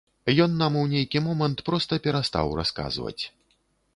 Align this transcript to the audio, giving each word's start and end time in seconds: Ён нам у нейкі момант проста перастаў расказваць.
Ён 0.43 0.53
нам 0.61 0.77
у 0.83 0.85
нейкі 0.93 1.19
момант 1.25 1.61
проста 1.69 1.99
перастаў 2.07 2.57
расказваць. 2.61 3.23